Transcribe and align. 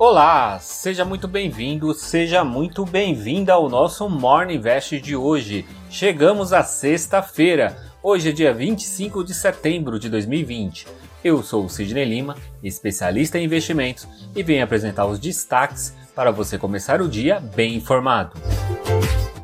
Olá, 0.00 0.58
seja 0.60 1.04
muito 1.04 1.28
bem-vindo, 1.28 1.92
seja 1.92 2.42
muito 2.42 2.86
bem-vinda 2.86 3.52
ao 3.52 3.68
nosso 3.68 4.08
Morning 4.08 4.54
Invest 4.54 4.98
de 4.98 5.14
hoje. 5.14 5.66
Chegamos 5.90 6.54
à 6.54 6.62
sexta-feira, 6.62 7.76
hoje 8.02 8.30
é 8.30 8.32
dia 8.32 8.54
25 8.54 9.22
de 9.22 9.34
setembro 9.34 9.98
de 9.98 10.08
2020. 10.08 10.86
Eu 11.22 11.42
sou 11.42 11.66
o 11.66 11.68
Sidney 11.68 12.06
Lima, 12.06 12.34
especialista 12.62 13.38
em 13.38 13.44
investimentos, 13.44 14.08
e 14.34 14.42
venho 14.42 14.64
apresentar 14.64 15.04
os 15.04 15.18
destaques 15.18 15.94
para 16.16 16.30
você 16.30 16.56
começar 16.56 17.02
o 17.02 17.06
dia 17.06 17.38
bem 17.38 17.74
informado. 17.74 18.40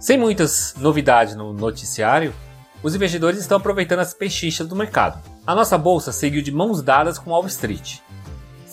Sem 0.00 0.16
muitas 0.16 0.75
novidades 0.79 1.36
no 1.36 1.52
noticiário, 1.52 2.32
os 2.82 2.95
investidores 2.95 3.41
estão 3.41 3.59
aproveitando 3.59 3.98
as 3.98 4.14
pechinchas 4.14 4.66
do 4.66 4.75
mercado. 4.75 5.23
A 5.46 5.54
nossa 5.54 5.77
bolsa 5.77 6.12
seguiu 6.12 6.41
de 6.41 6.50
mãos 6.50 6.80
dadas 6.80 7.18
com 7.18 7.32
Wall 7.32 7.46
Street. 7.46 7.98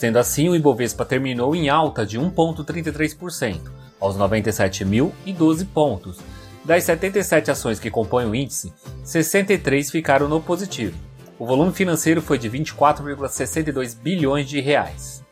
Sendo 0.03 0.19
assim, 0.19 0.49
o 0.49 0.55
Ibovespa 0.55 1.05
terminou 1.05 1.55
em 1.55 1.69
alta 1.69 2.05
de 2.05 2.19
1,33%, 2.19 3.71
aos 4.01 4.17
97.012 4.17 5.65
pontos. 5.73 6.19
Das 6.65 6.83
77 6.83 7.49
ações 7.49 7.79
que 7.79 7.89
compõem 7.89 8.25
o 8.25 8.35
índice, 8.35 8.73
63 9.01 9.89
ficaram 9.89 10.27
no 10.27 10.41
positivo. 10.41 10.99
O 11.39 11.45
volume 11.45 11.71
financeiro 11.71 12.21
foi 12.21 12.37
de 12.37 12.49
24,62 12.49 13.97
bilhões 13.97 14.45
de 14.45 14.59
reais. 14.59 15.23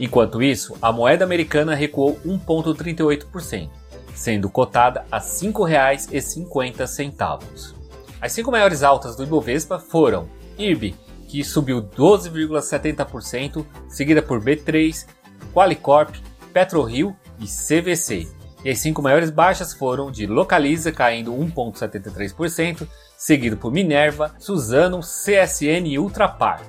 Enquanto 0.00 0.42
isso, 0.42 0.74
a 0.80 0.90
moeda 0.90 1.26
americana 1.26 1.74
recuou 1.74 2.18
1,38%, 2.24 3.68
sendo 4.14 4.48
cotada 4.48 5.04
a 5.12 5.18
R$ 5.18 5.24
5,50. 5.24 7.74
As 8.22 8.32
cinco 8.32 8.50
maiores 8.50 8.82
altas 8.82 9.16
do 9.16 9.24
Ibovespa 9.24 9.78
foram 9.78 10.30
IRB, 10.56 10.94
que 11.32 11.42
subiu 11.42 11.82
12,70%, 11.82 13.64
seguida 13.88 14.20
por 14.20 14.38
B3, 14.38 15.06
Qualicorp, 15.54 16.14
PetroRio 16.52 17.16
e 17.40 17.46
CVC. 17.46 18.28
E 18.62 18.68
as 18.68 18.80
cinco 18.80 19.00
maiores 19.00 19.30
baixas 19.30 19.72
foram 19.72 20.10
de 20.10 20.26
Localiza, 20.26 20.92
caindo 20.92 21.32
1,73%, 21.32 22.86
seguido 23.16 23.56
por 23.56 23.72
Minerva, 23.72 24.34
Suzano, 24.38 25.00
CSN 25.00 25.88
e 25.88 25.98
Ultrapar. 25.98 26.60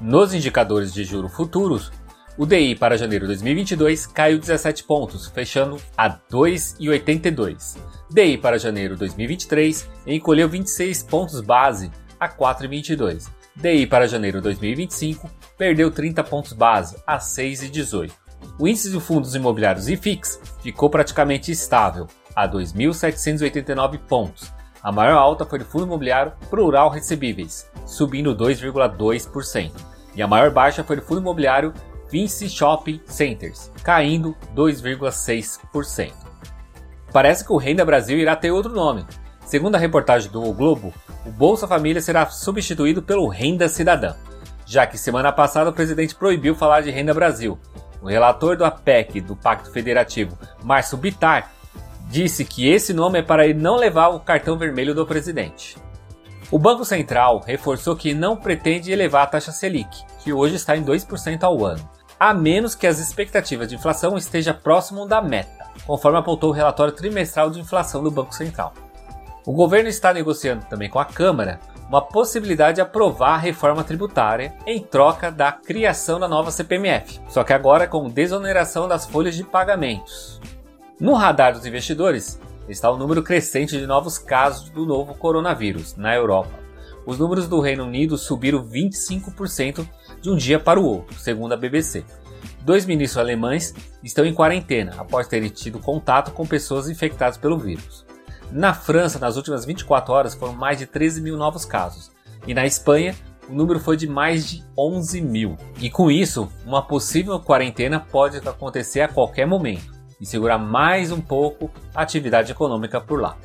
Nos 0.00 0.32
indicadores 0.32 0.94
de 0.94 1.02
juro 1.02 1.28
futuros, 1.28 1.90
o 2.38 2.46
DI 2.46 2.76
para 2.76 2.96
janeiro 2.96 3.26
de 3.26 3.32
2022 3.32 4.06
caiu 4.06 4.38
17 4.38 4.84
pontos, 4.84 5.26
fechando 5.26 5.76
a 5.96 6.08
2,82. 6.08 7.76
DI 8.08 8.38
para 8.38 8.60
janeiro 8.60 8.94
de 8.94 9.00
2023 9.00 9.88
encolheu 10.06 10.48
26 10.48 11.02
pontos 11.02 11.40
base 11.40 11.90
a 12.20 12.28
4,22. 12.28 13.34
DI 13.56 13.86
para 13.86 14.06
janeiro 14.06 14.38
de 14.38 14.44
2025 14.44 15.30
perdeu 15.56 15.90
30 15.90 16.22
pontos 16.24 16.52
base 16.52 16.96
a 17.06 17.16
6,18. 17.16 18.12
O 18.58 18.68
índice 18.68 18.90
de 18.90 19.00
fundos 19.00 19.34
imobiliários 19.34 19.88
IFIX 19.88 20.38
ficou 20.62 20.90
praticamente 20.90 21.50
estável 21.50 22.06
a 22.34 22.46
2.789 22.46 23.98
pontos. 24.06 24.52
A 24.82 24.92
maior 24.92 25.16
alta 25.16 25.46
foi 25.46 25.58
do 25.58 25.64
fundo 25.64 25.86
imobiliário 25.86 26.34
Plural 26.50 26.90
Recebíveis, 26.90 27.66
subindo 27.86 28.36
2,2%, 28.36 29.72
e 30.14 30.22
a 30.22 30.28
maior 30.28 30.50
baixa 30.50 30.84
foi 30.84 30.96
do 30.96 31.02
fundo 31.02 31.22
imobiliário 31.22 31.72
Vinci 32.10 32.50
Shopping 32.50 33.00
Centers, 33.06 33.72
caindo 33.82 34.36
2,6%. 34.54 36.12
Parece 37.10 37.44
que 37.44 37.52
o 37.52 37.56
Renda 37.56 37.86
Brasil 37.86 38.18
irá 38.18 38.36
ter 38.36 38.50
outro 38.50 38.72
nome. 38.72 39.06
Segundo 39.46 39.76
a 39.76 39.78
reportagem 39.78 40.30
do 40.30 40.44
o 40.44 40.52
Globo, 40.52 40.92
o 41.26 41.30
Bolsa 41.30 41.66
Família 41.66 42.00
será 42.00 42.24
substituído 42.26 43.02
pelo 43.02 43.26
Renda 43.26 43.68
Cidadã, 43.68 44.14
já 44.64 44.86
que 44.86 44.96
semana 44.96 45.32
passada 45.32 45.70
o 45.70 45.72
presidente 45.72 46.14
proibiu 46.14 46.54
falar 46.54 46.82
de 46.82 46.90
Renda 46.90 47.12
Brasil. 47.12 47.58
O 48.00 48.06
relator 48.06 48.56
do 48.56 48.64
APEC 48.64 49.20
do 49.20 49.34
Pacto 49.34 49.72
Federativo, 49.72 50.38
Márcio 50.62 50.96
Bitar, 50.96 51.50
disse 52.08 52.44
que 52.44 52.68
esse 52.68 52.94
nome 52.94 53.18
é 53.18 53.22
para 53.22 53.44
ele 53.44 53.58
não 53.58 53.74
levar 53.74 54.08
o 54.08 54.20
cartão 54.20 54.56
vermelho 54.56 54.94
do 54.94 55.04
presidente. 55.04 55.76
O 56.48 56.60
Banco 56.60 56.84
Central 56.84 57.40
reforçou 57.44 57.96
que 57.96 58.14
não 58.14 58.36
pretende 58.36 58.92
elevar 58.92 59.24
a 59.24 59.26
taxa 59.26 59.50
Selic, 59.50 60.04
que 60.22 60.32
hoje 60.32 60.54
está 60.54 60.76
em 60.76 60.84
2% 60.84 61.42
ao 61.42 61.64
ano, 61.64 61.90
a 62.20 62.32
menos 62.32 62.76
que 62.76 62.86
as 62.86 63.00
expectativas 63.00 63.68
de 63.68 63.74
inflação 63.74 64.16
estejam 64.16 64.54
próximo 64.54 65.06
da 65.06 65.20
meta, 65.20 65.66
conforme 65.84 66.18
apontou 66.18 66.50
o 66.50 66.54
relatório 66.54 66.94
trimestral 66.94 67.50
de 67.50 67.58
inflação 67.58 68.00
do 68.00 68.12
Banco 68.12 68.32
Central. 68.32 68.72
O 69.46 69.52
governo 69.52 69.88
está 69.88 70.12
negociando 70.12 70.66
também 70.68 70.90
com 70.90 70.98
a 70.98 71.04
Câmara 71.04 71.60
uma 71.88 72.02
possibilidade 72.02 72.76
de 72.76 72.80
aprovar 72.80 73.34
a 73.34 73.38
reforma 73.38 73.84
tributária 73.84 74.56
em 74.66 74.82
troca 74.82 75.30
da 75.30 75.52
criação 75.52 76.18
da 76.18 76.26
nova 76.26 76.50
CPMF, 76.50 77.20
só 77.28 77.44
que 77.44 77.52
agora 77.52 77.86
com 77.86 78.10
desoneração 78.10 78.88
das 78.88 79.06
folhas 79.06 79.36
de 79.36 79.44
pagamentos. 79.44 80.40
No 80.98 81.14
radar 81.14 81.52
dos 81.52 81.64
investidores 81.64 82.40
está 82.68 82.90
o 82.90 82.98
número 82.98 83.22
crescente 83.22 83.78
de 83.78 83.86
novos 83.86 84.18
casos 84.18 84.68
do 84.70 84.84
novo 84.84 85.14
coronavírus 85.14 85.94
na 85.94 86.12
Europa. 86.12 86.58
Os 87.06 87.16
números 87.16 87.46
do 87.46 87.60
Reino 87.60 87.84
Unido 87.84 88.18
subiram 88.18 88.66
25% 88.68 89.88
de 90.20 90.28
um 90.28 90.36
dia 90.36 90.58
para 90.58 90.80
o 90.80 90.84
outro, 90.84 91.16
segundo 91.20 91.52
a 91.52 91.56
BBC. 91.56 92.04
Dois 92.62 92.84
ministros 92.84 93.16
alemães 93.16 93.72
estão 94.02 94.24
em 94.24 94.34
quarentena 94.34 94.96
após 94.98 95.28
terem 95.28 95.50
tido 95.50 95.78
contato 95.78 96.32
com 96.32 96.44
pessoas 96.44 96.88
infectadas 96.88 97.36
pelo 97.36 97.56
vírus. 97.56 98.04
Na 98.50 98.72
França, 98.72 99.18
nas 99.18 99.36
últimas 99.36 99.64
24 99.64 100.12
horas, 100.12 100.34
foram 100.34 100.52
mais 100.52 100.78
de 100.78 100.86
13 100.86 101.20
mil 101.20 101.36
novos 101.36 101.64
casos. 101.64 102.10
E 102.46 102.54
na 102.54 102.64
Espanha, 102.64 103.14
o 103.48 103.52
número 103.52 103.80
foi 103.80 103.96
de 103.96 104.06
mais 104.06 104.48
de 104.48 104.64
11 104.76 105.20
mil. 105.20 105.56
E 105.80 105.90
com 105.90 106.10
isso, 106.10 106.50
uma 106.64 106.82
possível 106.82 107.38
quarentena 107.40 108.00
pode 108.00 108.38
acontecer 108.38 109.00
a 109.00 109.08
qualquer 109.08 109.46
momento 109.46 109.94
e 110.20 110.26
segurar 110.26 110.58
mais 110.58 111.12
um 111.12 111.20
pouco 111.20 111.70
a 111.94 112.02
atividade 112.02 112.52
econômica 112.52 113.00
por 113.00 113.20
lá. 113.20 113.36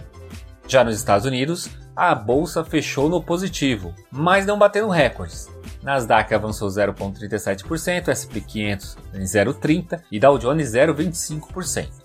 Já 0.67 0.84
nos 0.84 0.95
Estados 0.95 1.25
Unidos, 1.25 1.69
a 1.95 2.16
bolsa 2.16 2.63
fechou 2.63 3.09
no 3.09 3.22
positivo, 3.22 3.94
mas 4.09 4.45
não 4.45 4.57
batendo 4.57 4.88
recordes. 4.88 5.50
Nasdaq 5.84 6.34
avançou 6.34 6.69
0,37%, 6.69 8.07
S&P 8.07 8.41
500 8.41 8.97
em 9.16 9.23
0,30% 9.23 10.01
e 10.11 10.19
Dow 10.19 10.38
Jones 10.38 10.72
0,25%. 10.72 12.00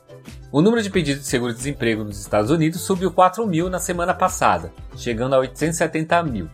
O 0.56 0.62
número 0.62 0.82
de 0.82 0.88
pedidos 0.88 1.20
de 1.20 1.28
seguro-desemprego 1.28 2.02
nos 2.02 2.18
Estados 2.18 2.50
Unidos 2.50 2.80
subiu 2.80 3.12
4 3.12 3.46
mil 3.46 3.68
na 3.68 3.78
semana 3.78 4.14
passada, 4.14 4.72
chegando 4.96 5.34
a 5.34 5.38
870 5.38 6.22
mil. 6.22 6.48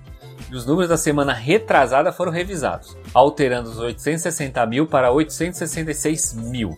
E 0.50 0.56
os 0.56 0.66
números 0.66 0.88
da 0.88 0.96
semana 0.96 1.32
retrasada 1.32 2.10
foram 2.10 2.32
revisados, 2.32 2.96
alterando 3.14 3.70
os 3.70 3.78
860 3.78 4.66
mil 4.66 4.88
para 4.88 5.12
866 5.12 6.34
mil. 6.34 6.76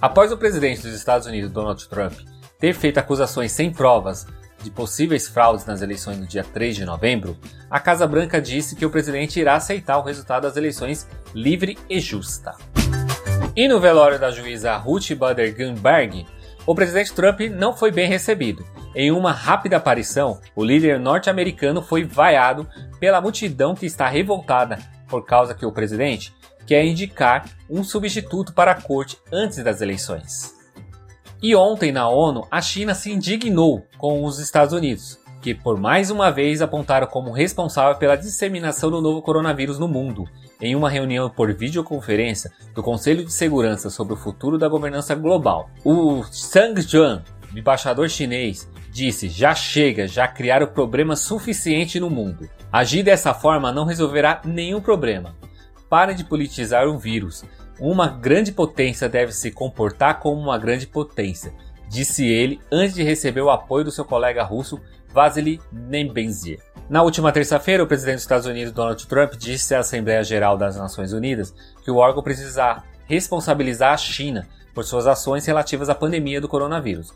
Após 0.00 0.32
o 0.32 0.38
presidente 0.38 0.80
dos 0.80 0.94
Estados 0.94 1.26
Unidos, 1.26 1.50
Donald 1.50 1.86
Trump, 1.90 2.14
ter 2.58 2.72
feito 2.72 2.96
acusações 2.96 3.52
sem 3.52 3.70
provas 3.70 4.26
de 4.62 4.70
possíveis 4.70 5.28
fraudes 5.28 5.66
nas 5.66 5.82
eleições 5.82 6.18
no 6.18 6.26
dia 6.26 6.42
3 6.42 6.74
de 6.74 6.86
novembro, 6.86 7.36
a 7.70 7.78
Casa 7.78 8.06
Branca 8.06 8.40
disse 8.40 8.74
que 8.74 8.86
o 8.86 8.90
presidente 8.90 9.38
irá 9.38 9.56
aceitar 9.56 9.98
o 9.98 10.02
resultado 10.04 10.44
das 10.44 10.56
eleições 10.56 11.06
livre 11.34 11.76
e 11.86 12.00
justa. 12.00 12.56
E 13.56 13.66
no 13.66 13.80
velório 13.80 14.18
da 14.18 14.30
juíza 14.30 14.76
Ruth 14.76 15.10
Bader 15.14 15.56
Ginsburg, 15.56 16.24
o 16.64 16.74
presidente 16.74 17.12
Trump 17.12 17.40
não 17.50 17.76
foi 17.76 17.90
bem 17.90 18.08
recebido. 18.08 18.64
Em 18.94 19.10
uma 19.10 19.32
rápida 19.32 19.76
aparição, 19.76 20.40
o 20.54 20.64
líder 20.64 21.00
norte-americano 21.00 21.82
foi 21.82 22.04
vaiado 22.04 22.68
pela 23.00 23.20
multidão 23.20 23.74
que 23.74 23.86
está 23.86 24.08
revoltada 24.08 24.78
por 25.08 25.26
causa 25.26 25.54
que 25.54 25.66
o 25.66 25.72
presidente 25.72 26.32
quer 26.64 26.84
indicar 26.84 27.44
um 27.68 27.82
substituto 27.82 28.52
para 28.52 28.70
a 28.70 28.80
corte 28.80 29.18
antes 29.32 29.62
das 29.64 29.80
eleições. 29.80 30.54
E 31.42 31.56
ontem 31.56 31.90
na 31.90 32.08
ONU, 32.08 32.46
a 32.50 32.60
China 32.60 32.94
se 32.94 33.10
indignou 33.10 33.84
com 33.98 34.24
os 34.24 34.38
Estados 34.38 34.72
Unidos, 34.72 35.18
que 35.40 35.54
por 35.54 35.78
mais 35.78 36.10
uma 36.10 36.30
vez 36.30 36.60
apontaram 36.60 37.06
como 37.06 37.32
responsável 37.32 37.96
pela 37.96 38.16
disseminação 38.16 38.90
do 38.90 39.00
novo 39.00 39.22
coronavírus 39.22 39.78
no 39.78 39.88
mundo 39.88 40.28
em 40.60 40.76
uma 40.76 40.90
reunião 40.90 41.30
por 41.30 41.52
videoconferência 41.52 42.52
do 42.74 42.82
Conselho 42.82 43.24
de 43.24 43.32
Segurança 43.32 43.88
sobre 43.88 44.12
o 44.12 44.16
futuro 44.16 44.58
da 44.58 44.68
governança 44.68 45.14
global. 45.14 45.70
O 45.84 46.22
Zhang 46.24 46.80
Juan, 46.82 47.22
embaixador 47.56 48.08
chinês, 48.10 48.68
disse: 48.90 49.28
já 49.28 49.54
chega, 49.54 50.06
já 50.06 50.28
criaram 50.28 50.66
problema 50.66 51.16
suficiente 51.16 51.98
no 51.98 52.10
mundo. 52.10 52.48
Agir 52.70 53.02
dessa 53.02 53.32
forma 53.32 53.72
não 53.72 53.84
resolverá 53.84 54.42
nenhum 54.44 54.80
problema. 54.80 55.34
Parem 55.88 56.14
de 56.14 56.24
politizar 56.24 56.86
um 56.86 56.98
vírus. 56.98 57.42
Uma 57.80 58.08
grande 58.08 58.52
potência 58.52 59.08
deve 59.08 59.32
se 59.32 59.50
comportar 59.50 60.20
como 60.20 60.38
uma 60.38 60.58
grande 60.58 60.86
potência, 60.86 61.54
disse 61.90 62.24
ele 62.24 62.60
antes 62.70 62.94
de 62.94 63.02
receber 63.02 63.40
o 63.40 63.50
apoio 63.50 63.84
do 63.84 63.90
seu 63.90 64.04
colega 64.04 64.44
russo 64.44 64.80
Vasily 65.12 65.60
Nebenzier. 65.72 66.60
Na 66.88 67.02
última 67.02 67.32
terça-feira, 67.32 67.82
o 67.82 67.86
presidente 67.86 68.14
dos 68.14 68.22
Estados 68.22 68.46
Unidos, 68.46 68.72
Donald 68.72 69.04
Trump, 69.08 69.34
disse 69.34 69.74
à 69.74 69.80
Assembleia 69.80 70.22
Geral 70.22 70.56
das 70.56 70.76
Nações 70.76 71.12
Unidas 71.12 71.52
que 71.84 71.90
o 71.90 71.96
órgão 71.96 72.22
precisa 72.22 72.84
responsabilizar 73.06 73.92
a 73.92 73.96
China 73.96 74.46
por 74.72 74.84
suas 74.84 75.08
ações 75.08 75.44
relativas 75.44 75.88
à 75.88 75.94
pandemia 75.94 76.40
do 76.40 76.48
coronavírus. 76.48 77.12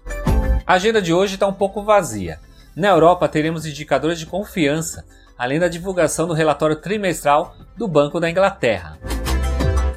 A 0.67 0.75
agenda 0.75 1.01
de 1.01 1.15
hoje 1.15 1.35
está 1.35 1.47
um 1.47 1.53
pouco 1.53 1.83
vazia. 1.83 2.41
Na 2.75 2.89
Europa, 2.89 3.29
teremos 3.29 3.65
indicadores 3.65 4.19
de 4.19 4.27
confiança, 4.27 5.05
além 5.39 5.61
da 5.61 5.69
divulgação 5.69 6.27
do 6.27 6.35
relatório 6.35 6.77
trimestral 6.77 7.57
do 7.77 7.87
Banco 7.87 8.19
da 8.19 8.29
Inglaterra. 8.29 8.99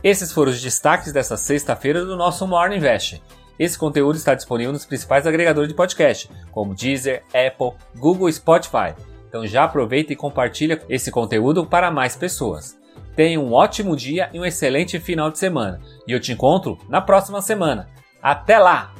Esses 0.03 0.31
foram 0.31 0.51
os 0.51 0.61
destaques 0.61 1.11
dessa 1.11 1.35
sexta-feira 1.35 2.05
do 2.05 2.15
nosso 2.15 2.45
Morning 2.45 2.77
Invest. 2.77 3.21
Esse 3.59 3.77
conteúdo 3.77 4.15
está 4.15 4.35
disponível 4.35 4.71
nos 4.71 4.85
principais 4.85 5.25
agregadores 5.25 5.69
de 5.69 5.75
podcast, 5.75 6.29
como 6.51 6.75
Deezer, 6.75 7.23
Apple, 7.29 7.71
Google 7.95 8.29
e 8.29 8.33
Spotify. 8.33 8.93
Então 9.27 9.45
já 9.45 9.63
aproveita 9.63 10.13
e 10.13 10.15
compartilha 10.15 10.81
esse 10.89 11.11
conteúdo 11.11 11.65
para 11.65 11.91
mais 11.91 12.15
pessoas. 12.15 12.77
Tenha 13.15 13.39
um 13.39 13.51
ótimo 13.53 13.95
dia 13.95 14.29
e 14.31 14.39
um 14.39 14.45
excelente 14.45 14.99
final 14.99 15.31
de 15.31 15.39
semana. 15.39 15.81
E 16.07 16.11
eu 16.11 16.19
te 16.19 16.31
encontro 16.31 16.77
na 16.87 17.01
próxima 17.01 17.41
semana. 17.41 17.89
Até 18.21 18.59
lá! 18.59 18.93